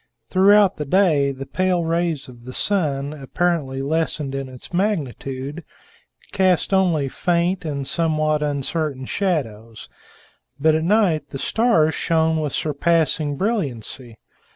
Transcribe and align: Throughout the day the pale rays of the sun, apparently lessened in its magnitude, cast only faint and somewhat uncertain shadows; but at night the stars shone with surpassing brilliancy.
Throughout 0.31 0.77
the 0.77 0.85
day 0.85 1.31
the 1.31 1.45
pale 1.45 1.83
rays 1.83 2.27
of 2.27 2.45
the 2.45 2.53
sun, 2.53 3.13
apparently 3.13 3.83
lessened 3.83 4.33
in 4.33 4.49
its 4.49 4.73
magnitude, 4.73 5.63
cast 6.31 6.73
only 6.73 7.07
faint 7.07 7.65
and 7.65 7.85
somewhat 7.85 8.41
uncertain 8.41 9.05
shadows; 9.05 9.89
but 10.59 10.73
at 10.73 10.83
night 10.83 11.29
the 11.29 11.37
stars 11.37 11.93
shone 11.93 12.39
with 12.39 12.51
surpassing 12.51 13.35
brilliancy. 13.37 14.17